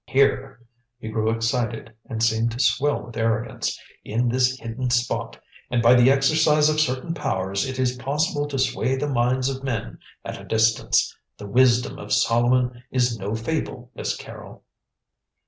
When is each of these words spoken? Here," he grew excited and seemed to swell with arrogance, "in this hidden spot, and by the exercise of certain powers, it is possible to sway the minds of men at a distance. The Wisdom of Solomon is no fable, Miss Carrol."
Here," 0.07 0.65
he 0.97 1.09
grew 1.09 1.29
excited 1.29 1.93
and 2.09 2.23
seemed 2.23 2.53
to 2.53 2.59
swell 2.59 3.03
with 3.05 3.17
arrogance, 3.17 3.79
"in 4.03 4.29
this 4.29 4.57
hidden 4.59 4.89
spot, 4.89 5.39
and 5.69 5.79
by 5.83 5.93
the 5.93 6.09
exercise 6.09 6.69
of 6.69 6.79
certain 6.79 7.13
powers, 7.13 7.69
it 7.69 7.77
is 7.77 7.97
possible 7.97 8.47
to 8.47 8.57
sway 8.57 8.95
the 8.95 9.07
minds 9.07 9.47
of 9.47 9.63
men 9.63 9.99
at 10.25 10.41
a 10.41 10.47
distance. 10.47 11.15
The 11.37 11.45
Wisdom 11.45 11.99
of 11.99 12.13
Solomon 12.13 12.81
is 12.89 13.19
no 13.19 13.35
fable, 13.35 13.91
Miss 13.93 14.17
Carrol." 14.17 14.63